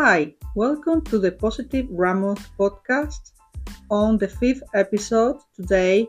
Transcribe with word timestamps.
Hi, 0.00 0.32
welcome 0.54 1.02
to 1.06 1.18
the 1.18 1.32
Positive 1.32 1.88
Ramos 1.90 2.38
podcast 2.56 3.32
on 3.90 4.16
the 4.16 4.28
fifth 4.28 4.62
episode 4.72 5.38
today. 5.56 6.08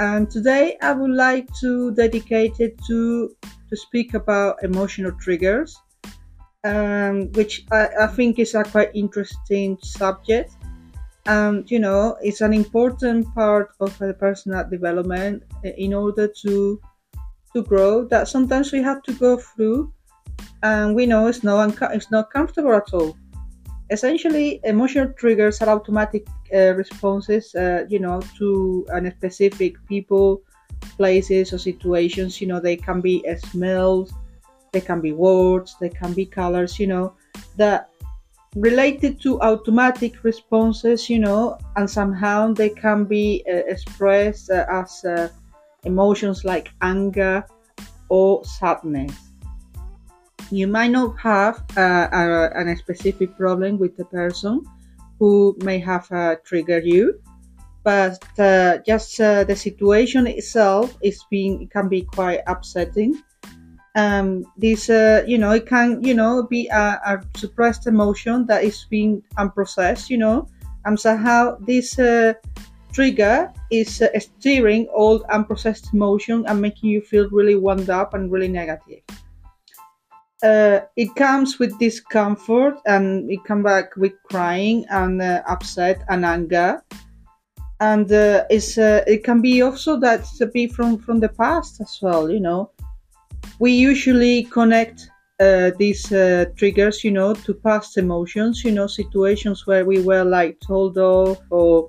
And 0.00 0.28
today 0.28 0.76
I 0.82 0.90
would 0.92 1.12
like 1.12 1.46
to 1.60 1.94
dedicate 1.94 2.58
it 2.58 2.76
to 2.88 3.30
to 3.70 3.76
speak 3.76 4.14
about 4.14 4.56
emotional 4.64 5.12
triggers, 5.20 5.80
um, 6.64 7.30
which 7.34 7.64
I, 7.70 7.90
I 8.00 8.06
think 8.08 8.40
is 8.40 8.56
a 8.56 8.64
quite 8.64 8.90
interesting 8.92 9.78
subject. 9.82 10.56
And 11.24 11.70
you 11.70 11.78
know, 11.78 12.16
it's 12.22 12.40
an 12.40 12.52
important 12.52 13.32
part 13.36 13.70
of 13.78 13.96
the 13.98 14.14
personal 14.14 14.68
development 14.68 15.44
in 15.62 15.94
order 15.94 16.26
to 16.42 16.80
to 17.54 17.62
grow. 17.62 18.04
That 18.04 18.26
sometimes 18.26 18.72
we 18.72 18.82
have 18.82 19.00
to 19.04 19.12
go 19.12 19.36
through 19.36 19.92
and 20.62 20.94
we 20.94 21.06
know 21.06 21.26
it's 21.26 21.42
not 21.42 21.58
unco- 21.58 21.92
it's 21.92 22.10
not 22.10 22.30
comfortable 22.30 22.72
at 22.74 22.92
all. 22.92 23.16
Essentially, 23.90 24.60
emotional 24.64 25.12
triggers 25.18 25.60
are 25.60 25.68
automatic 25.68 26.26
uh, 26.54 26.74
responses, 26.74 27.54
uh, 27.54 27.84
you 27.88 27.98
know, 27.98 28.20
to 28.38 28.86
a 28.92 29.10
specific 29.10 29.74
people, 29.86 30.42
places, 30.96 31.52
or 31.52 31.58
situations. 31.58 32.40
You 32.40 32.46
know, 32.46 32.60
they 32.60 32.76
can 32.76 33.00
be 33.00 33.24
smells, 33.50 34.12
they 34.72 34.80
can 34.80 35.00
be 35.00 35.12
words, 35.12 35.76
they 35.80 35.90
can 35.90 36.14
be 36.14 36.24
colors. 36.24 36.78
You 36.78 36.86
know, 36.86 37.14
that 37.56 37.90
related 38.54 39.20
to 39.22 39.40
automatic 39.42 40.24
responses. 40.24 41.10
You 41.10 41.18
know, 41.18 41.58
and 41.76 41.90
somehow 41.90 42.54
they 42.54 42.70
can 42.70 43.04
be 43.04 43.44
uh, 43.50 43.56
expressed 43.66 44.50
uh, 44.50 44.64
as 44.70 45.04
uh, 45.04 45.28
emotions 45.84 46.44
like 46.44 46.70
anger 46.80 47.44
or 48.08 48.44
sadness 48.44 49.31
you 50.52 50.66
might 50.66 50.90
not 50.90 51.18
have 51.18 51.64
uh, 51.76 52.08
a, 52.12 52.72
a, 52.72 52.76
specific 52.76 53.36
problem 53.36 53.78
with 53.78 53.96
the 53.96 54.04
person 54.04 54.62
who 55.18 55.56
may 55.64 55.78
have 55.78 56.10
uh, 56.12 56.36
triggered 56.44 56.84
you 56.84 57.20
but 57.84 58.22
uh, 58.38 58.78
just 58.86 59.20
uh, 59.20 59.44
the 59.44 59.56
situation 59.56 60.26
itself 60.26 60.96
is 61.02 61.24
being 61.30 61.68
can 61.68 61.88
be 61.88 62.02
quite 62.02 62.40
upsetting. 62.46 63.20
Um, 63.94 64.46
this 64.56 64.88
uh, 64.88 65.24
you 65.26 65.36
know 65.36 65.50
it 65.50 65.66
can 65.66 66.02
you 66.02 66.14
know 66.14 66.44
be 66.44 66.68
a, 66.68 67.00
a, 67.04 67.22
suppressed 67.36 67.86
emotion 67.86 68.46
that 68.46 68.64
is 68.64 68.86
being 68.88 69.22
unprocessed 69.36 70.08
you 70.08 70.16
know 70.16 70.48
and 70.86 70.98
somehow 70.98 71.58
this 71.60 71.98
uh, 71.98 72.32
trigger 72.92 73.52
is 73.70 74.02
steering 74.18 74.86
all 74.86 75.20
unprocessed 75.24 75.92
emotion 75.92 76.44
and 76.46 76.58
making 76.58 76.88
you 76.88 77.02
feel 77.02 77.28
really 77.30 77.56
wound 77.56 77.90
up 77.90 78.14
and 78.14 78.32
really 78.32 78.48
negative 78.48 79.02
uh, 80.42 80.80
it 80.96 81.14
comes 81.14 81.58
with 81.58 81.78
discomfort 81.78 82.74
and 82.86 83.30
it 83.30 83.44
come 83.44 83.62
back 83.62 83.96
with 83.96 84.12
crying 84.24 84.84
and 84.90 85.22
uh, 85.22 85.42
upset 85.46 86.02
and 86.08 86.24
anger. 86.24 86.82
And 87.80 88.10
uh, 88.12 88.44
it's 88.50 88.78
uh, 88.78 89.04
it 89.06 89.24
can 89.24 89.40
be 89.40 89.62
also 89.62 89.98
that 90.00 90.24
to 90.38 90.46
be 90.46 90.66
from 90.66 90.98
from 90.98 91.20
the 91.20 91.28
past 91.28 91.80
as 91.80 91.98
well 92.02 92.30
you 92.30 92.40
know. 92.40 92.70
We 93.58 93.72
usually 93.72 94.44
connect 94.44 95.10
uh, 95.40 95.70
these 95.78 96.12
uh, 96.12 96.46
triggers 96.56 97.02
you 97.02 97.10
know 97.10 97.34
to 97.34 97.54
past 97.54 97.98
emotions 97.98 98.64
you 98.64 98.72
know 98.72 98.86
situations 98.86 99.66
where 99.66 99.84
we 99.84 100.00
were 100.00 100.24
like 100.24 100.60
told 100.60 100.98
off 100.98 101.38
or 101.50 101.88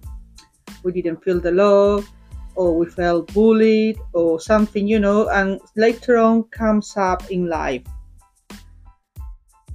we 0.83 0.91
didn't 0.91 1.23
feel 1.23 1.39
the 1.39 1.51
love 1.51 2.09
or 2.55 2.75
we 2.75 2.85
felt 2.85 3.31
bullied 3.33 3.97
or 4.13 4.39
something 4.39 4.87
you 4.87 4.99
know 4.99 5.27
and 5.29 5.59
later 5.75 6.17
on 6.17 6.43
comes 6.45 6.97
up 6.97 7.29
in 7.29 7.47
life 7.47 7.83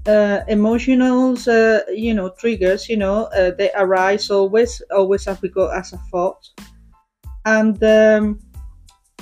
uh, 0.09 0.43
emotional, 0.49 1.37
uh, 1.47 1.81
you 1.93 2.15
know, 2.15 2.31
triggers, 2.31 2.89
you 2.89 2.97
know, 2.97 3.25
uh, 3.37 3.51
they 3.51 3.71
arise 3.77 4.31
always, 4.31 4.81
always 4.91 5.29
as 5.29 5.41
we 5.43 5.51
go 5.51 5.69
as 5.69 5.93
a 5.93 5.99
thought. 6.11 6.49
And 7.45 7.77
um, 7.85 8.41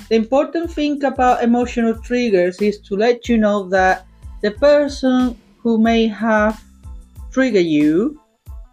the 0.09 0.15
important 0.15 0.71
thing 0.71 1.03
about 1.03 1.43
emotional 1.43 1.93
triggers 2.01 2.61
is 2.61 2.79
to 2.87 2.95
let 2.95 3.27
you 3.27 3.37
know 3.37 3.67
that 3.69 4.05
the 4.41 4.51
person 4.51 5.37
who 5.59 5.77
may 5.77 6.07
have 6.07 6.63
triggered 7.31 7.65
you 7.65 8.21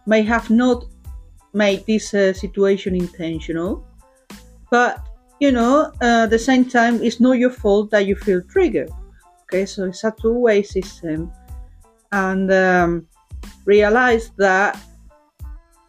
may 0.05 0.21
have 0.21 0.49
not 0.49 0.85
made 1.53 1.85
this 1.85 2.13
uh, 2.13 2.31
situation 2.31 2.95
intentional, 2.95 3.85
but 4.71 5.05
you 5.41 5.51
know, 5.51 5.91
uh, 6.01 6.23
at 6.23 6.29
the 6.29 6.39
same 6.39 6.63
time, 6.63 7.03
it's 7.03 7.19
not 7.19 7.33
your 7.33 7.49
fault 7.49 7.91
that 7.91 8.05
you 8.05 8.15
feel 8.15 8.41
triggered. 8.43 8.89
Okay, 9.43 9.65
so 9.65 9.85
it's 9.85 10.03
a 10.05 10.13
two-way 10.21 10.63
system 10.63 11.31
and 12.11 12.51
um, 12.51 13.07
realize 13.65 14.31
that 14.37 14.79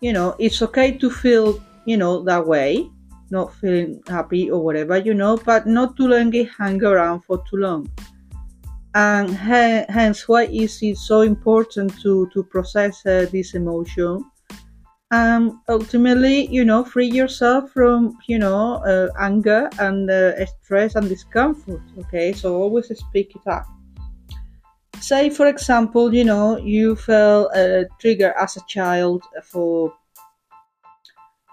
you 0.00 0.12
know 0.12 0.34
it's 0.38 0.60
okay 0.62 0.92
to 0.92 1.10
feel 1.10 1.62
you 1.86 1.96
know 1.96 2.22
that 2.22 2.46
way 2.46 2.90
not 3.30 3.52
feeling 3.54 4.00
happy 4.06 4.50
or 4.50 4.62
whatever 4.62 4.96
you 4.98 5.14
know 5.14 5.36
but 5.36 5.66
not 5.66 5.96
to 5.96 6.06
let 6.08 6.34
it 6.34 6.48
hang 6.58 6.82
around 6.82 7.20
for 7.22 7.42
too 7.48 7.56
long. 7.56 7.88
And 8.94 9.28
hence 9.30 10.26
why 10.26 10.44
is 10.44 10.78
it 10.82 10.96
so 10.96 11.20
important 11.20 12.00
to 12.00 12.28
to 12.32 12.42
process 12.44 13.04
uh, 13.04 13.26
this 13.30 13.54
emotion. 13.54 14.24
And 15.10 15.52
ultimately 15.68 16.46
you 16.46 16.64
know 16.64 16.82
free 16.84 17.10
yourself 17.10 17.70
from 17.72 18.16
you 18.26 18.38
know 18.38 18.76
uh, 18.86 19.08
anger 19.18 19.68
and 19.78 20.10
uh, 20.10 20.46
stress 20.46 20.94
and 20.94 21.08
discomfort 21.08 21.82
okay? 21.98 22.32
So 22.32 22.56
always 22.56 22.88
speak 22.96 23.36
it 23.36 23.46
up 23.46 23.66
say 25.00 25.30
for 25.30 25.46
example 25.46 26.12
you 26.14 26.24
know 26.24 26.56
you 26.58 26.96
felt 26.96 27.54
a 27.54 27.86
trigger 27.98 28.32
as 28.38 28.56
a 28.56 28.60
child 28.66 29.22
for 29.42 29.92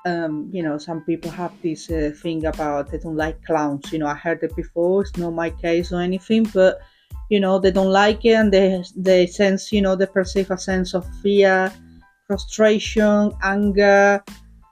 um, 0.05 0.49
you 0.51 0.61
know 0.61 0.77
some 0.77 1.01
people 1.01 1.31
have 1.31 1.53
this 1.61 1.89
uh, 1.89 2.11
thing 2.21 2.45
about 2.45 2.91
they 2.91 2.97
don't 2.97 3.15
like 3.15 3.41
clowns. 3.45 3.91
You 3.91 3.99
know 3.99 4.07
i 4.07 4.15
heard 4.15 4.43
it 4.43 4.55
before 4.55 5.01
it's 5.01 5.17
not 5.17 5.31
my 5.31 5.49
case 5.49 5.91
or 5.91 6.01
anything 6.01 6.43
but 6.53 6.79
you 7.29 7.39
know 7.39 7.57
they 7.59 7.71
don't 7.71 7.91
like 7.91 8.25
it 8.25 8.33
and 8.33 8.51
they 8.51 8.83
they 8.95 9.27
sense 9.27 9.71
you 9.71 9.81
know 9.81 9.95
they 9.95 10.05
perceive 10.05 10.51
a 10.51 10.57
sense 10.57 10.93
of 10.93 11.05
fear 11.21 11.71
frustration 12.27 13.31
anger 13.43 14.23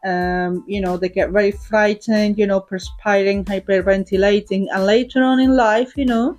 um, 0.06 0.64
you 0.68 0.82
know 0.82 0.98
they 0.98 1.10
get 1.10 1.30
very 1.30 1.52
frightened 1.52 2.38
you 2.38 2.48
know 2.48 2.60
perspiring 2.60 3.46
hyperventilating 3.46 4.66
and 4.74 4.86
later 4.86 5.24
on 5.24 5.40
in 5.40 5.56
life 5.56 5.96
you 5.96 6.06
know 6.06 6.38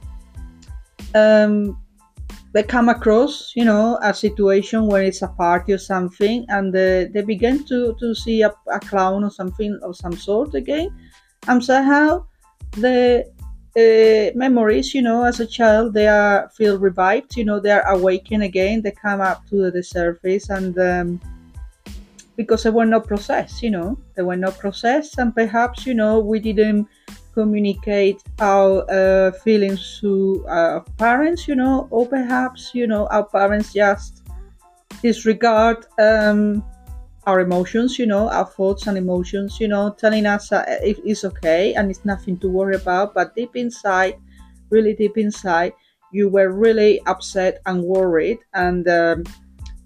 um, 1.15 1.82
they 2.53 2.63
come 2.63 2.89
across, 2.89 3.53
you 3.57 3.65
know, 3.65 3.99
a 4.03 4.13
situation 4.13 4.87
where 4.87 5.03
it's 5.03 5.23
a 5.23 5.29
party 5.29 5.73
or 5.73 5.79
something, 5.79 6.45
and 6.49 6.73
they, 6.73 7.09
they 7.13 7.23
begin 7.23 7.65
to, 7.65 7.97
to 7.99 8.15
see 8.15 8.43
a, 8.43 8.53
a 8.71 8.79
clown 8.81 9.25
or 9.25 9.31
something 9.31 9.79
of 9.83 9.97
some 9.97 10.17
sort 10.17 10.55
again, 10.55 10.95
and 11.49 11.65
somehow 11.65 12.25
the 12.73 13.25
uh, 13.75 14.37
memories, 14.37 14.95
you 14.95 15.01
know, 15.01 15.25
as 15.25 15.41
a 15.41 15.47
child, 15.47 15.95
they 15.95 16.07
are 16.07 16.51
feel 16.55 16.79
revived, 16.79 17.37
you 17.37 17.45
know, 17.45 17.59
they 17.59 17.71
are 17.71 17.89
awakened 17.89 18.43
again, 18.43 18.83
they 18.83 18.91
come 18.91 19.21
up 19.21 19.49
to 19.49 19.71
the 19.71 19.83
surface, 19.83 20.51
and 20.51 20.79
um, 20.79 21.21
because 22.37 22.63
they 22.63 22.71
were 22.71 22.85
not 22.85 23.07
processed, 23.07 23.63
you 23.63 23.71
know, 23.71 23.99
they 24.15 24.23
were 24.23 24.37
not 24.37 24.59
processed, 24.59 25.17
and 25.19 25.35
perhaps, 25.35 25.87
you 25.87 25.95
know, 25.95 26.19
we 26.19 26.39
didn't 26.39 26.87
communicate 27.35 28.23
our 28.41 28.85
uh, 28.91 29.33
feelings 29.33 29.99
to 30.01 30.45
our 30.49 30.81
parents, 30.99 31.49
you 31.49 31.55
know, 31.55 31.89
or 31.91 32.07
perhaps, 32.07 32.73
you 32.75 32.87
know, 32.87 33.07
our 33.09 33.25
parents 33.25 33.73
just 33.73 34.23
disregard 35.03 35.87
um, 35.99 36.65
our 37.27 37.41
emotions, 37.41 37.99
you 37.99 38.07
know, 38.07 38.29
our 38.29 38.47
thoughts 38.47 38.87
and 38.87 38.99
emotions, 38.99 39.61
you 39.61 39.69
know, 39.69 39.91
telling 39.91 40.27
us 40.27 40.53
uh, 40.53 40.65
it's 40.83 41.25
okay 41.25 41.75
and 41.75 41.91
it's 41.91 42.05
nothing 42.05 42.39
to 42.39 42.49
worry 42.49 42.75
about. 42.75 43.15
But 43.15 43.35
deep 43.35 43.57
inside, 43.57 44.17
really 44.71 44.95
deep 44.95 45.17
inside, 45.17 45.73
you 46.13 46.29
were 46.29 46.51
really 46.51 47.01
upset 47.07 47.61
and 47.67 47.83
worried. 47.83 48.39
And, 48.55 48.89
um, 48.89 49.25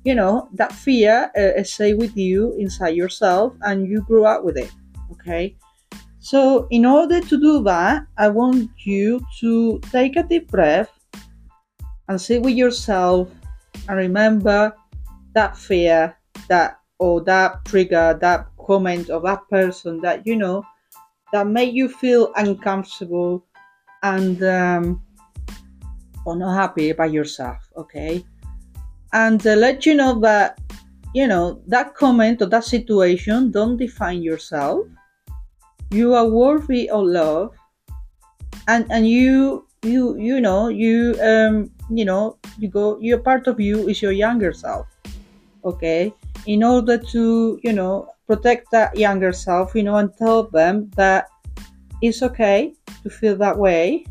you 0.04 0.14
know, 0.14 0.48
that 0.54 0.72
fear 0.72 1.30
uh, 1.36 1.62
stay 1.62 1.94
with 1.94 2.16
you 2.16 2.54
inside 2.58 2.96
yourself 2.96 3.54
and 3.62 3.86
you 3.86 4.02
grew 4.02 4.24
up 4.24 4.44
with 4.44 4.56
it. 4.56 4.72
Okay. 5.12 5.56
So, 6.26 6.66
in 6.70 6.84
order 6.84 7.20
to 7.20 7.36
do 7.38 7.62
that, 7.70 8.04
I 8.18 8.26
want 8.26 8.68
you 8.78 9.24
to 9.38 9.78
take 9.92 10.16
a 10.16 10.24
deep 10.24 10.50
breath 10.50 10.90
and 12.08 12.20
sit 12.20 12.42
with 12.42 12.56
yourself 12.56 13.30
and 13.88 13.96
remember 13.96 14.74
that 15.34 15.56
fear, 15.56 16.18
that 16.48 16.80
or 16.98 17.20
that 17.30 17.64
trigger, 17.64 18.18
that 18.20 18.48
comment 18.58 19.08
of 19.08 19.22
that 19.22 19.48
person 19.48 20.00
that 20.00 20.26
you 20.26 20.34
know 20.34 20.64
that 21.32 21.46
made 21.46 21.72
you 21.74 21.88
feel 21.88 22.32
uncomfortable 22.34 23.46
and 24.02 24.42
um, 24.42 25.00
or 26.24 26.34
not 26.34 26.56
happy 26.56 26.90
by 26.90 27.06
yourself. 27.06 27.70
Okay, 27.76 28.24
and 29.12 29.46
uh, 29.46 29.54
let 29.54 29.86
you 29.86 29.94
know 29.94 30.18
that 30.18 30.58
you 31.14 31.28
know 31.28 31.62
that 31.68 31.94
comment 31.94 32.42
or 32.42 32.46
that 32.46 32.64
situation 32.64 33.52
don't 33.52 33.76
define 33.76 34.24
yourself 34.24 34.88
you 35.96 36.14
are 36.14 36.28
worthy 36.28 36.88
of 36.90 37.04
love 37.04 37.54
and 38.68 38.86
and 38.90 39.08
you 39.08 39.66
you 39.82 40.16
you 40.18 40.40
know 40.40 40.68
you 40.68 41.16
um 41.22 41.70
you 41.90 42.04
know 42.04 42.36
you 42.58 42.68
go 42.68 42.98
your 43.00 43.18
part 43.18 43.46
of 43.46 43.60
you 43.60 43.88
is 43.88 44.02
your 44.02 44.12
younger 44.12 44.52
self 44.52 44.86
okay, 45.66 46.14
in 46.46 46.62
order 46.62 46.96
to, 46.96 47.58
you 47.62 47.72
know, 47.72 48.08
protect 48.26 48.70
that 48.70 48.96
younger 48.96 49.32
self, 49.32 49.74
you 49.74 49.82
know, 49.82 49.96
and 49.96 50.10
tell 50.16 50.44
them 50.44 50.88
that 50.96 51.26
it's 52.00 52.22
okay 52.22 52.72
to 53.02 53.10
feel 53.10 53.36
that 53.36 53.58
way, 53.58 54.06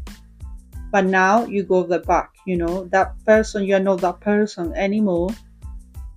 but 0.91 1.05
now 1.05 1.45
you 1.45 1.63
go 1.63 1.83
the 1.83 1.99
back, 1.99 2.31
you 2.45 2.57
know, 2.57 2.85
that 2.91 3.13
person, 3.25 3.63
you're 3.63 3.79
not 3.79 4.01
that 4.01 4.19
person 4.19 4.73
anymore. 4.75 5.29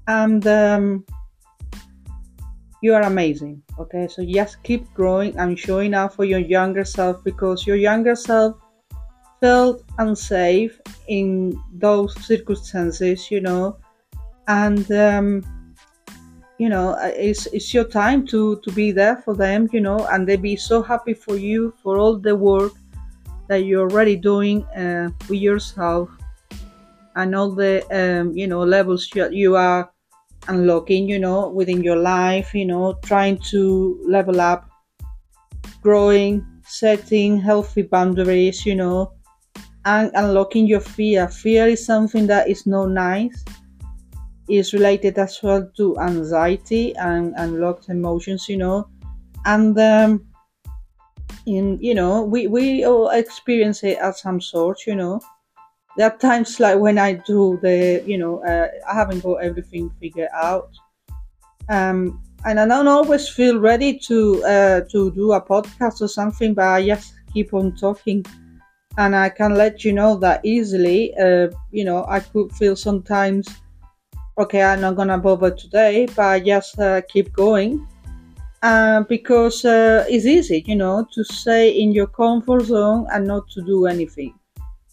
And 0.08 0.44
um, 0.46 1.04
you 2.82 2.94
are 2.94 3.02
amazing, 3.02 3.62
okay? 3.78 4.06
So 4.08 4.24
just 4.24 4.62
keep 4.62 4.92
growing 4.94 5.36
and 5.36 5.58
showing 5.58 5.94
up 5.94 6.14
for 6.14 6.24
your 6.24 6.40
younger 6.40 6.84
self 6.84 7.22
because 7.24 7.66
your 7.66 7.76
younger 7.76 8.14
self 8.14 8.56
felt 9.40 9.84
unsafe 9.98 10.80
in 11.08 11.60
those 11.74 12.14
circumstances, 12.24 13.30
you 13.30 13.40
know, 13.40 13.78
and 14.46 14.90
um, 14.92 15.44
you 16.58 16.68
know 16.68 16.90
uh, 16.90 17.12
it's, 17.14 17.46
it's 17.46 17.72
your 17.72 17.84
time 17.84 18.26
to 18.26 18.60
to 18.64 18.72
be 18.72 18.90
there 18.90 19.16
for 19.16 19.34
them 19.34 19.68
you 19.72 19.80
know 19.80 20.06
and 20.10 20.28
they 20.28 20.36
be 20.36 20.56
so 20.56 20.82
happy 20.82 21.14
for 21.14 21.36
you 21.36 21.72
for 21.82 21.98
all 21.98 22.18
the 22.18 22.34
work 22.34 22.72
that 23.46 23.64
you're 23.64 23.88
already 23.88 24.16
doing 24.16 24.64
uh, 24.76 25.08
with 25.28 25.40
yourself 25.40 26.10
and 27.14 27.34
all 27.34 27.50
the 27.50 27.82
um, 27.90 28.36
you 28.36 28.46
know 28.46 28.62
levels 28.62 29.08
you, 29.14 29.28
you 29.30 29.56
are 29.56 29.90
unlocking 30.48 31.08
you 31.08 31.18
know 31.18 31.48
within 31.48 31.82
your 31.82 31.96
life 31.96 32.54
you 32.54 32.64
know 32.64 32.98
trying 33.04 33.38
to 33.38 33.98
level 34.06 34.40
up 34.40 34.68
growing 35.82 36.44
setting 36.66 37.40
healthy 37.40 37.82
boundaries 37.82 38.66
you 38.66 38.74
know 38.74 39.12
and 39.88 40.10
unlocking 40.14 40.66
your 40.66 40.80
fear. 40.80 41.28
Fear 41.28 41.68
is 41.68 41.84
something 41.84 42.26
that 42.26 42.48
is 42.48 42.66
not 42.66 42.90
nice. 42.90 43.44
Is 44.48 44.72
related 44.72 45.18
as 45.18 45.40
well 45.42 45.70
to 45.76 45.98
anxiety 45.98 46.94
and 46.96 47.34
unlocked 47.36 47.88
emotions, 47.88 48.48
you 48.48 48.56
know, 48.56 48.88
and 49.44 49.78
um, 49.78 50.26
in 51.46 51.78
you 51.80 51.94
know 51.94 52.22
we 52.22 52.46
we 52.46 52.84
all 52.84 53.10
experience 53.10 53.82
it 53.84 53.98
at 53.98 54.16
some 54.16 54.40
sort, 54.40 54.86
you 54.86 54.94
know. 54.94 55.20
There 55.98 56.06
are 56.06 56.16
times 56.16 56.60
like 56.60 56.78
when 56.78 56.96
I 56.96 57.14
do 57.14 57.58
the, 57.60 58.04
you 58.06 58.18
know, 58.18 58.38
uh, 58.44 58.68
I 58.88 58.94
haven't 58.94 59.24
got 59.24 59.42
everything 59.42 59.90
figured 59.98 60.28
out, 60.32 60.70
um, 61.68 62.22
and 62.44 62.60
I 62.60 62.66
don't 62.68 62.86
always 62.86 63.28
feel 63.28 63.58
ready 63.58 63.98
to 64.06 64.44
uh, 64.44 64.80
to 64.92 65.10
do 65.10 65.32
a 65.32 65.40
podcast 65.40 66.00
or 66.00 66.06
something, 66.06 66.54
but 66.54 66.66
I 66.66 66.86
just 66.86 67.14
keep 67.34 67.52
on 67.52 67.74
talking 67.74 68.24
and 68.96 69.16
I 69.16 69.28
can 69.28 69.56
let 69.56 69.84
you 69.84 69.92
know 69.92 70.16
that 70.18 70.44
easily. 70.44 71.12
Uh, 71.16 71.48
you 71.72 71.84
know, 71.84 72.06
I 72.08 72.20
could 72.20 72.52
feel 72.52 72.76
sometimes 72.76 73.48
okay, 74.38 74.62
I'm 74.62 74.80
not 74.80 74.94
gonna 74.94 75.18
bother 75.18 75.50
today, 75.50 76.06
but 76.06 76.24
I 76.24 76.38
just 76.38 76.78
uh, 76.78 77.02
keep 77.08 77.32
going. 77.32 77.84
Uh, 78.62 79.02
because 79.08 79.64
uh, 79.64 80.04
it's 80.08 80.26
easy, 80.26 80.62
you 80.64 80.76
know, 80.76 81.04
to 81.12 81.24
stay 81.24 81.70
in 81.70 81.90
your 81.90 82.06
comfort 82.06 82.66
zone 82.66 83.08
and 83.12 83.26
not 83.26 83.50
to 83.50 83.62
do 83.62 83.86
anything. 83.86 84.37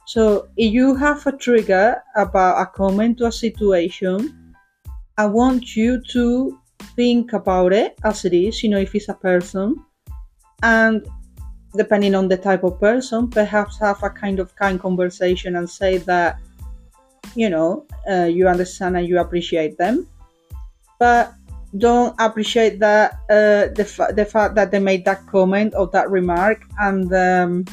So 0.06 0.48
if 0.56 0.72
you 0.72 0.96
have 0.96 1.26
a 1.26 1.32
trigger 1.32 2.02
about 2.16 2.62
a 2.62 2.66
comment 2.66 3.18
to 3.18 3.26
a 3.26 3.32
situation, 3.32 4.54
I 5.18 5.26
want 5.26 5.76
you 5.76 6.02
to 6.12 6.60
think 6.96 7.34
about 7.34 7.74
it 7.74 7.98
as 8.04 8.26
it 8.26 8.34
is, 8.34 8.62
you 8.64 8.70
know, 8.70 8.78
if 8.78 8.94
it's 8.94 9.10
a 9.10 9.14
person, 9.14 9.84
and 10.62 11.08
depending 11.76 12.16
on 12.16 12.28
the 12.28 12.38
type 12.38 12.64
of 12.64 12.80
person, 12.80 13.30
perhaps 13.30 13.80
have 13.80 14.02
a 14.04 14.10
kind 14.10 14.40
of 14.40 14.56
kind 14.56 14.80
conversation 14.80 15.56
and 15.56 15.70
say 15.70 15.98
that 15.98 16.38
you 17.36 17.50
know 17.50 17.86
uh, 18.10 18.26
you 18.26 18.48
understand 18.48 18.98
and 18.98 19.08
you 19.08 19.20
appreciate 19.20 19.78
them. 19.78 20.08
But 21.00 21.34
don't 21.78 22.16
appreciate 22.20 22.80
that 22.80 23.20
uh, 23.30 23.74
the, 23.76 23.86
fa- 23.86 24.14
the 24.16 24.26
fact 24.26 24.56
that 24.56 24.72
they 24.72 24.80
made 24.80 25.04
that 25.06 25.26
comment 25.28 25.74
or 25.76 25.88
that 25.88 26.10
remark 26.10 26.64
and 26.80 27.12
um, 27.14 27.66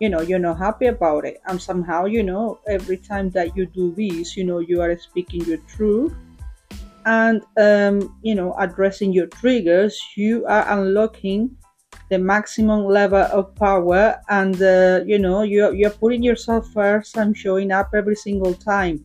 you 0.00 0.08
know 0.08 0.20
you're 0.20 0.38
not 0.38 0.58
happy 0.58 0.86
about 0.86 1.24
it. 1.24 1.40
And 1.46 1.60
somehow 1.60 2.06
you 2.06 2.22
know 2.22 2.60
every 2.68 2.96
time 2.98 3.30
that 3.30 3.56
you 3.56 3.66
do 3.66 3.94
this 3.94 4.36
you 4.36 4.44
know 4.44 4.58
you 4.58 4.80
are 4.80 4.96
speaking 4.98 5.44
your 5.44 5.58
truth 5.68 6.14
and 7.06 7.42
um, 7.56 8.18
you 8.22 8.34
know 8.34 8.54
addressing 8.58 9.12
your 9.12 9.26
triggers. 9.28 9.98
You 10.16 10.44
are 10.46 10.66
unlocking 10.78 11.56
the 12.10 12.18
maximum 12.18 12.84
level 12.84 13.22
of 13.32 13.54
power 13.56 14.20
and 14.28 14.60
uh, 14.62 15.00
you 15.06 15.18
know 15.18 15.42
you're, 15.42 15.74
you're 15.74 15.90
putting 15.90 16.22
yourself 16.22 16.70
first 16.72 17.16
and 17.16 17.36
showing 17.36 17.72
up 17.72 17.90
every 17.94 18.16
single 18.16 18.54
time. 18.54 19.04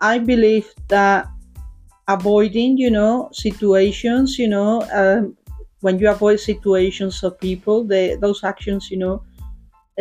I 0.00 0.18
believe 0.18 0.72
that 0.88 1.28
avoiding 2.08 2.76
you 2.76 2.90
know 2.90 3.28
situations 3.32 4.38
you 4.38 4.48
know 4.48 4.82
um, 4.92 5.36
when 5.80 5.98
you 5.98 6.10
avoid 6.10 6.40
situations 6.40 7.22
of 7.22 7.38
people 7.38 7.84
they, 7.84 8.16
those 8.16 8.42
actions 8.42 8.90
you 8.90 8.96
know 8.96 9.22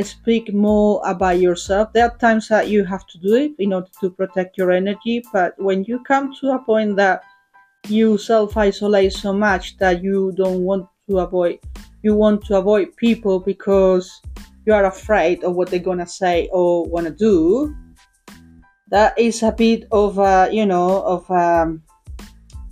speak 0.02 0.54
more 0.54 1.02
about 1.06 1.40
yourself. 1.40 1.92
There 1.94 2.06
are 2.06 2.18
times 2.18 2.48
that 2.48 2.70
you 2.70 2.86
have 2.86 3.06
to 3.08 3.18
do 3.18 3.36
it 3.36 3.52
in 3.60 3.74
order 3.74 3.90
to 4.02 4.10
protect 4.10 4.58
your 4.58 4.72
energy 4.72 5.24
but 5.34 5.54
when 5.58 5.84
you 5.84 6.04
come 6.04 6.34
to 6.42 6.52
a 6.52 6.60
point 6.60 6.96
that 6.96 7.22
you 7.88 8.18
self 8.18 8.58
isolate 8.58 9.14
so 9.14 9.34
much 9.34 9.78
that 9.78 10.04
you 10.04 10.34
don't 10.36 10.64
want 10.64 10.88
to 11.08 11.20
avoid 11.20 11.60
you 12.04 12.14
want 12.14 12.44
to 12.46 12.58
avoid 12.58 12.96
people 12.98 13.40
because 13.40 14.22
you 14.66 14.74
are 14.74 14.86
afraid 14.86 15.44
of 15.44 15.56
what 15.56 15.70
they're 15.70 15.80
gonna 15.80 16.06
say 16.06 16.50
or 16.52 16.86
wanna 16.86 17.10
do 17.10 17.76
that 18.90 19.18
is 19.18 19.44
a 19.44 19.52
bit 19.52 19.86
of 19.92 20.18
a 20.18 20.50
you 20.52 20.66
know 20.66 21.02
of 21.04 21.30
um 21.32 21.82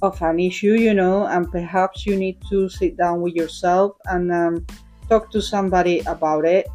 of 0.01 0.21
an 0.21 0.39
issue 0.39 0.73
you 0.73 0.93
know 0.93 1.25
and 1.27 1.51
perhaps 1.51 2.05
you 2.05 2.15
need 2.15 2.37
to 2.49 2.69
sit 2.69 2.97
down 2.97 3.21
with 3.21 3.33
yourself 3.33 3.97
and 4.05 4.31
um, 4.31 4.65
talk 5.09 5.31
to 5.31 5.41
somebody 5.41 6.01
about 6.01 6.45
it 6.45 6.67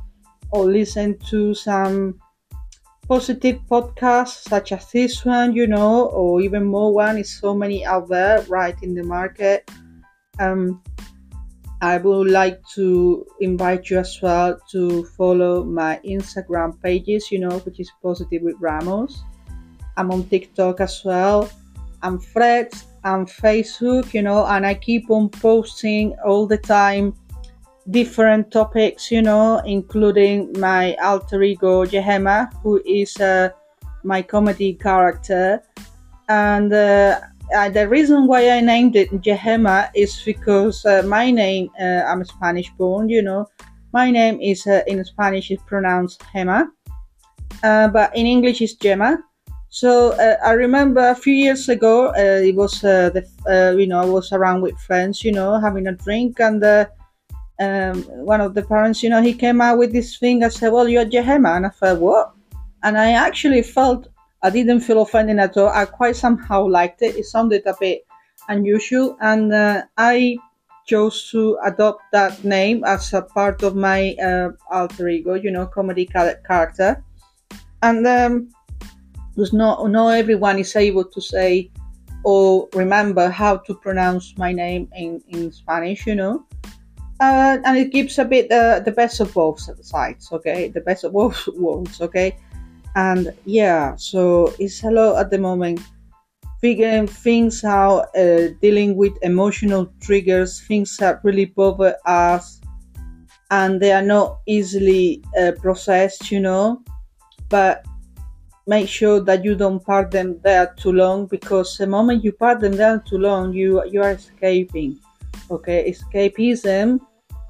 or 0.53 0.65
listen 0.67 1.19
to 1.19 1.55
some 1.55 2.19
positive 3.09 3.59
podcasts 3.69 4.49
such 4.49 4.73
as 4.73 4.91
this 4.93 5.25
one 5.25 5.53
you 5.53 5.67
know 5.67 6.07
or 6.07 6.41
even 6.41 6.65
more 6.65 6.95
one 6.95 7.19
is 7.19 7.39
so 7.39 7.53
many 7.53 7.85
out 7.85 8.09
there 8.09 8.43
right 8.49 8.81
in 8.83 8.95
the 8.95 9.03
market 9.03 9.69
um 10.39 10.81
I 11.83 11.99
would 11.99 12.31
like 12.31 12.65
to 12.75 13.27
invite 13.41 13.91
you 13.91 13.99
as 13.99 14.23
well 14.23 14.57
to 14.71 15.05
follow 15.19 15.65
my 15.65 15.99
Instagram 16.07 16.81
pages, 16.81 17.33
you 17.33 17.41
know, 17.41 17.59
which 17.59 17.81
is 17.81 17.91
Positive 18.01 18.41
with 18.41 18.55
Ramos. 18.61 19.25
I'm 19.97 20.13
on 20.13 20.23
TikTok 20.29 20.81
as 20.81 21.03
well. 21.05 21.51
I'm 22.01 22.21
Threads, 22.21 22.87
I'm 23.03 23.27
Facebook, 23.27 24.15
you 24.15 24.23
know, 24.23 24.47
and 24.47 24.65
I 24.65 24.75
keep 24.75 25.11
on 25.11 25.29
posting 25.29 26.15
all 26.25 26.47
the 26.47 26.59
time 26.59 27.15
different 27.91 28.51
topics, 28.51 29.11
you 29.11 29.23
know, 29.23 29.59
including 29.65 30.53
my 30.59 30.95
alter 31.03 31.43
ego 31.43 31.85
Jehema, 31.85 32.53
who 32.63 32.81
is 32.87 33.17
uh, 33.19 33.51
my 34.05 34.23
comedy 34.23 34.75
character. 34.75 35.63
And 36.29 36.73
uh, 36.73 37.21
the 37.51 37.89
reason 37.89 38.27
why 38.27 38.51
I 38.51 38.61
named 38.61 38.97
it 38.97 39.11
Jehema 39.11 39.91
is 39.95 40.23
because 40.25 40.85
uh, 40.87 41.03
my 41.05 41.31
name, 41.31 41.71
uh, 41.81 42.05
I'm 42.07 42.25
Spanish 42.25 42.71
born, 42.79 43.09
you 43.09 43.23
know, 43.23 43.47
my 43.93 44.11
name 44.11 44.41
is 44.41 44.67
uh, 44.67 44.83
in 44.87 45.05
Spanish 45.05 45.51
is 45.51 45.59
pronounced 45.67 46.21
Hema, 46.21 46.69
uh, 47.63 47.89
but 47.89 48.15
in 48.17 48.27
English 48.27 48.63
is 48.63 48.75
Gemma. 48.75 49.19
So 49.69 50.13
I 50.45 50.53
remember 50.53 51.01
a 51.01 51.15
few 51.15 51.33
years 51.33 51.69
ago, 51.71 52.13
it 52.15 52.55
was 52.55 52.83
the 52.83 53.25
you 53.79 53.87
know 53.87 54.01
I 54.01 54.05
was 54.05 54.31
around 54.31 54.61
with 54.61 54.79
friends, 54.81 55.25
you 55.25 55.33
know, 55.33 55.59
having 55.59 55.87
a 55.87 55.93
drink, 55.93 56.41
and 56.41 56.63
um, 57.61 58.03
one 58.03 58.41
of 58.41 58.55
the 58.55 58.63
parents, 58.63 59.03
you 59.03 59.11
know, 59.11 59.23
he 59.23 59.35
came 59.35 59.61
out 59.61 59.79
with 59.79 59.93
this 59.93 60.17
thing. 60.17 60.43
I 60.43 60.49
said, 60.49 60.73
"Well, 60.73 60.89
you're 60.89 61.05
Jehema," 61.05 61.57
and 61.57 61.67
I 61.67 61.69
thought, 61.69 62.01
"What?" 62.01 62.33
And 62.83 62.99
I 62.99 63.13
actually 63.13 63.63
felt 63.63 64.09
I 64.43 64.51
didn't 64.51 64.81
feel 64.81 65.03
offended 65.03 65.39
at 65.39 65.57
all. 65.57 65.69
I 65.69 65.85
quite 65.85 66.17
somehow 66.17 66.67
liked 66.67 67.03
it. 67.03 67.17
It 67.17 67.27
sounded 67.27 67.67
a 67.67 67.75
bit 67.79 68.07
unusual, 68.49 69.17
and 69.21 69.53
uh, 69.53 69.83
I 69.97 70.37
chose 70.87 71.31
to 71.31 71.59
adopt 71.65 72.03
that 72.13 72.43
name 72.43 72.83
as 72.85 73.13
a 73.13 73.23
part 73.23 73.63
of 73.63 73.77
my 73.77 74.15
uh, 74.15 74.51
alter 74.71 75.09
ego, 75.09 75.35
you 75.35 75.51
know, 75.51 75.67
comedy 75.67 76.07
character. 76.07 77.05
And 77.83 78.07
um, 78.07 78.49
because 79.35 79.53
not 79.53 79.89
not 79.91 80.11
everyone 80.11 80.59
is 80.59 80.75
able 80.77 81.05
to 81.05 81.21
say 81.21 81.71
or 82.25 82.69
remember 82.75 83.29
how 83.29 83.57
to 83.57 83.75
pronounce 83.75 84.37
my 84.37 84.53
name 84.53 84.89
in, 84.95 85.23
in 85.29 85.51
Spanish, 85.51 86.07
you 86.07 86.15
know. 86.15 86.47
Uh, 87.23 87.59
and 87.65 87.79
it 87.79 87.93
gives 87.93 88.19
a 88.19 88.25
bit 88.25 88.51
uh, 88.51 88.81
the 88.81 88.91
best 88.91 89.21
of 89.21 89.33
both 89.33 89.63
sides, 89.87 90.33
okay? 90.33 90.69
The 90.69 90.81
best 90.81 91.05
of 91.05 91.13
both 91.13 91.47
worlds, 91.57 92.01
okay? 92.01 92.35
and 92.95 93.33
yeah 93.45 93.97
so 93.97 94.53
it's 94.59 94.83
a 94.85 94.91
lot 94.91 95.19
at 95.19 95.31
the 95.31 95.39
moment 95.39 95.81
figuring 96.61 97.07
things 97.07 97.65
out 97.65 98.07
uh, 98.17 98.49
dealing 98.61 98.97
with 98.97 99.13
emotional 99.23 99.91
triggers 100.01 100.61
things 100.67 100.97
that 100.99 101.21
really 101.25 101.47
bother 101.47 101.97
us 102.07 102.61
and 103.51 103.81
they 103.81 103.93
are 103.93 104.03
not 104.03 104.41
easily 104.47 105.23
uh, 105.41 105.53
processed 105.61 106.31
you 106.31 106.41
know 106.41 106.83
but 107.49 107.85
make 108.67 108.89
sure 108.89 109.21
that 109.21 109.43
you 109.45 109.55
don't 109.57 109.85
park 109.85 110.11
them 110.11 110.39
there 110.43 110.73
too 110.77 110.93
long 110.93 111.27
because 111.27 111.77
the 111.79 111.87
moment 111.87 112.23
you 112.23 112.33
park 112.33 112.61
them 112.61 112.73
there 112.73 113.03
too 113.05 113.19
long, 113.19 113.53
you 113.53 113.85
you 113.91 114.01
are 114.01 114.13
escaping. 114.13 114.97
Okay, 115.51 115.91
escapism 115.91 117.01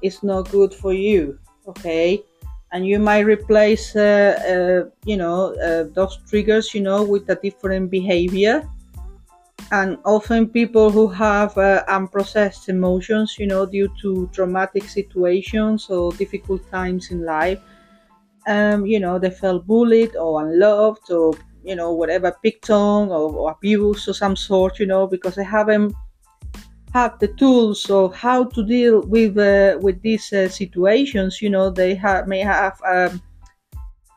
is 0.03 0.21
not 0.23 0.51
good 0.51 0.73
for 0.73 0.93
you. 0.93 1.39
Okay, 1.67 2.23
and 2.73 2.85
you 2.85 2.99
might 2.99 3.21
replace, 3.21 3.95
uh, 3.95 4.35
uh, 4.43 4.89
you 5.05 5.15
know, 5.15 5.53
uh, 5.55 5.85
those 5.93 6.17
triggers, 6.27 6.73
you 6.73 6.81
know, 6.81 7.03
with 7.03 7.29
a 7.29 7.35
different 7.35 7.89
behavior. 7.89 8.67
And 9.71 9.97
often 10.05 10.49
people 10.49 10.89
who 10.89 11.07
have 11.07 11.57
uh, 11.57 11.83
unprocessed 11.87 12.69
emotions, 12.69 13.37
you 13.39 13.47
know, 13.47 13.65
due 13.65 13.89
to 14.01 14.29
traumatic 14.33 14.83
situations 14.83 15.89
or 15.89 16.11
difficult 16.13 16.69
times 16.69 17.11
in 17.11 17.25
life, 17.25 17.59
um, 18.47 18.85
you 18.85 18.99
know, 18.99 19.19
they 19.19 19.29
felt 19.31 19.65
bullied 19.65 20.15
or 20.15 20.45
unloved 20.45 21.11
or, 21.11 21.33
you 21.63 21.75
know, 21.75 21.93
whatever, 21.93 22.35
picked 22.43 22.69
on 22.69 23.09
or, 23.09 23.31
or 23.33 23.51
abused 23.51 24.09
of 24.09 24.15
some 24.15 24.35
sort, 24.35 24.79
you 24.79 24.85
know, 24.85 25.07
because 25.07 25.35
they 25.35 25.43
haven't 25.43 25.95
had 26.93 27.19
the 27.19 27.27
tools 27.29 27.89
of 27.89 28.15
how 28.15 28.45
to 28.45 28.63
deal 28.63 29.01
with 29.01 29.37
uh, 29.37 29.77
with 29.81 30.01
these 30.01 30.31
uh, 30.31 30.47
situations. 30.47 31.41
You 31.41 31.49
know, 31.49 31.69
they 31.69 31.95
have 31.95 32.27
may 32.27 32.39
have 32.39 32.79
um, 32.87 33.21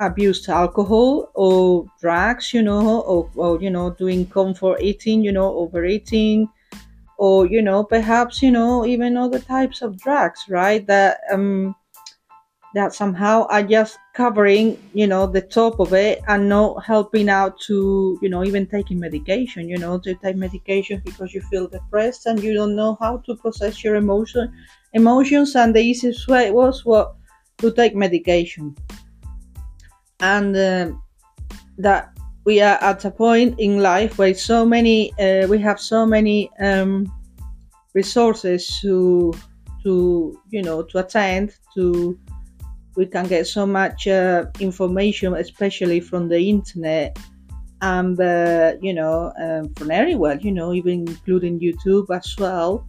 abused 0.01 0.49
alcohol 0.49 1.31
or 1.35 1.87
drugs, 2.01 2.53
you 2.53 2.63
know, 2.63 3.01
or, 3.01 3.31
or 3.35 3.61
you 3.61 3.71
know, 3.71 3.91
doing 3.91 4.27
comfort 4.27 4.81
eating, 4.81 5.23
you 5.25 5.33
know, 5.33 5.55
overeating, 5.57 6.49
or 7.19 7.47
you 7.47 7.63
know, 7.63 7.83
perhaps 7.83 8.43
you 8.43 8.51
know, 8.51 8.85
even 8.87 9.17
other 9.17 9.39
types 9.39 9.83
of 9.83 9.99
drugs, 9.99 10.45
right? 10.49 10.87
That 10.87 11.21
um, 11.33 11.75
that 12.77 12.93
somehow 12.93 13.47
are 13.49 13.63
just 13.63 13.99
covering, 14.13 14.77
you 14.93 15.07
know, 15.07 15.27
the 15.27 15.41
top 15.41 15.81
of 15.81 15.95
it 15.95 16.21
and 16.29 16.47
not 16.47 16.85
helping 16.85 17.27
out 17.31 17.59
to, 17.59 18.19
you 18.21 18.29
know, 18.29 18.45
even 18.45 18.67
taking 18.67 19.01
medication, 19.01 19.67
you 19.67 19.79
know, 19.79 19.99
to 19.99 20.15
take 20.17 20.37
medication 20.37 21.01
because 21.03 21.33
you 21.33 21.41
feel 21.41 21.67
depressed 21.69 22.27
and 22.27 22.43
you 22.43 22.53
don't 22.53 22.77
know 22.77 22.99
how 23.01 23.17
to 23.25 23.35
process 23.37 23.83
your 23.83 23.97
emotion 23.97 24.53
emotions 24.93 25.57
and 25.57 25.75
the 25.75 25.81
easiest 25.81 26.29
way 26.29 26.51
was 26.51 26.85
what 26.85 27.15
to 27.57 27.73
take 27.73 27.95
medication. 27.97 28.77
And 30.21 30.55
uh, 30.55 30.91
that 31.79 32.13
we 32.45 32.61
are 32.61 32.77
at 32.83 33.07
a 33.07 33.11
point 33.11 33.59
in 33.59 33.81
life 33.81 34.19
where 34.19 34.35
so 34.35 34.67
many 34.67 35.15
uh, 35.19 35.47
we 35.49 35.59
have 35.61 35.81
so 35.81 36.05
many 36.05 36.51
um, 36.61 37.11
resources 37.95 38.79
to 38.83 39.33
to 39.83 40.39
you 40.51 40.63
know 40.63 40.83
to 40.83 40.99
attend 40.99 41.55
to 41.75 42.19
we 42.97 43.07
can 43.07 43.27
get 43.27 43.47
so 43.47 43.67
much 43.67 44.09
uh, 44.09 44.47
information, 44.59 45.35
especially 45.35 46.01
from 46.01 46.29
the 46.29 46.41
internet 46.41 47.19
and 47.83 48.19
uh, 48.21 48.73
you 48.81 48.95
know 48.95 49.33
um, 49.41 49.73
from 49.75 49.91
everywhere, 49.91 50.39
you 50.41 50.53
know, 50.53 50.73
even 50.73 51.07
including 51.07 51.61
YouTube 51.61 52.15
as 52.15 52.35
well. 52.39 52.87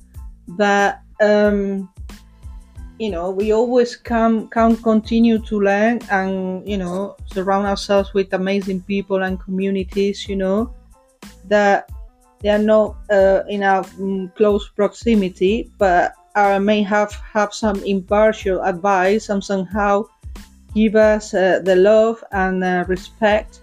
But 0.48 1.02
um, 1.22 1.90
you 3.00 3.12
know, 3.12 3.30
we 3.30 3.52
always 3.52 3.96
can 3.96 4.48
can 4.48 4.76
continue 4.78 5.40
to 5.40 5.60
learn 5.62 6.00
and 6.10 6.68
you 6.68 6.78
know 6.78 7.16
surround 7.26 7.68
ourselves 7.68 8.14
with 8.14 8.34
amazing 8.34 8.82
people 8.82 9.24
and 9.24 9.40
communities. 9.40 10.28
You 10.28 10.38
know 10.38 10.74
that 11.46 11.90
they 12.42 12.50
are 12.50 12.60
not 12.60 12.96
uh, 13.10 13.44
in 13.50 13.64
our 13.64 13.84
mm, 13.84 14.34
close 14.36 14.70
proximity, 14.70 15.72
but 15.78 16.14
uh, 16.38 16.60
may 16.60 16.84
have 16.84 17.12
have 17.34 17.54
some 17.54 17.84
impartial 17.84 18.62
advice 18.62 19.30
and 19.30 19.44
somehow 19.44 20.06
give 20.76 20.96
us 20.96 21.34
uh, 21.34 21.60
the 21.64 21.76
love 21.76 22.24
and 22.32 22.64
uh, 22.64 22.86
respect, 22.88 23.62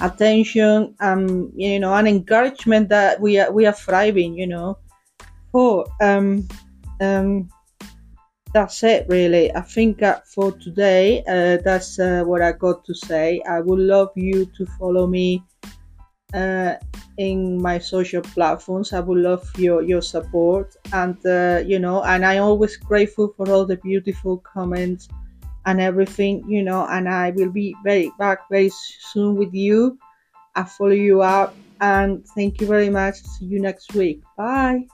attention, 0.00 0.94
and 1.00 1.52
you 1.54 1.78
know, 1.78 1.94
an 1.94 2.06
encouragement 2.06 2.88
that 2.88 3.20
we 3.20 3.38
are 3.38 3.52
we 3.52 3.66
are 3.66 3.76
thriving. 3.76 4.38
You 4.38 4.46
know, 4.46 4.78
for 5.52 5.84
um, 6.00 6.48
um, 7.00 7.50
that's 8.54 8.82
it 8.82 9.04
really. 9.08 9.54
I 9.54 9.60
think 9.60 9.98
that 9.98 10.26
for 10.28 10.52
today, 10.52 11.22
uh, 11.28 11.60
that's 11.62 11.98
uh, 11.98 12.24
what 12.24 12.40
I 12.40 12.52
got 12.52 12.86
to 12.86 12.94
say. 12.94 13.42
I 13.46 13.60
would 13.60 13.80
love 13.80 14.10
you 14.16 14.46
to 14.56 14.64
follow 14.78 15.06
me 15.06 15.42
uh, 16.34 16.74
in 17.16 17.60
my 17.60 17.78
social 17.78 18.22
platforms. 18.22 18.92
I 18.92 19.00
would 19.00 19.18
love 19.18 19.50
your 19.58 19.82
your 19.82 20.02
support, 20.02 20.76
and 20.92 21.16
uh, 21.26 21.62
you 21.64 21.78
know, 21.78 22.02
and 22.04 22.24
I'm 22.24 22.42
always 22.42 22.76
grateful 22.76 23.32
for 23.36 23.50
all 23.50 23.64
the 23.64 23.76
beautiful 23.76 24.38
comments 24.38 25.08
and 25.66 25.80
everything, 25.80 26.44
you 26.48 26.62
know. 26.62 26.86
And 26.86 27.08
I 27.08 27.30
will 27.30 27.50
be 27.50 27.74
very 27.84 28.12
back 28.18 28.48
very 28.50 28.70
soon 29.12 29.36
with 29.36 29.54
you. 29.54 29.98
I 30.54 30.64
follow 30.64 30.90
you 30.92 31.22
up, 31.22 31.54
and 31.80 32.26
thank 32.34 32.60
you 32.60 32.66
very 32.66 32.90
much. 32.90 33.22
See 33.22 33.46
you 33.46 33.60
next 33.60 33.94
week. 33.94 34.22
Bye. 34.36 34.86